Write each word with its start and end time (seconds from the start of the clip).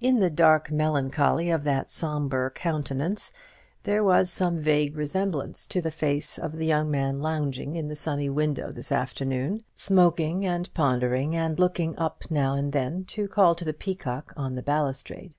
In 0.00 0.20
the 0.20 0.30
dark 0.30 0.70
melancholy 0.70 1.50
of 1.50 1.62
that 1.64 1.90
sombre 1.90 2.50
countenance 2.50 3.30
there 3.82 4.02
was 4.02 4.30
some 4.32 4.58
vague 4.58 4.96
resemblance 4.96 5.66
to 5.66 5.82
the 5.82 5.90
face 5.90 6.38
of 6.38 6.52
the 6.52 6.64
young 6.64 6.90
man 6.90 7.20
lounging 7.20 7.76
in 7.76 7.88
the 7.88 7.94
sunny 7.94 8.30
window 8.30 8.72
this 8.72 8.90
afternoon, 8.90 9.62
smoking 9.74 10.46
and 10.46 10.72
pondering, 10.72 11.36
and 11.36 11.58
looking 11.58 11.94
up 11.98 12.24
now 12.30 12.54
and 12.54 12.72
then 12.72 13.04
to 13.04 13.28
call 13.28 13.54
to 13.54 13.66
the 13.66 13.74
peacock 13.74 14.32
on 14.34 14.54
the 14.54 14.62
balustrade. 14.62 15.34